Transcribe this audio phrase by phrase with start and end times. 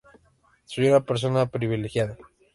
[0.65, 2.17] Soy una persona privilegiada".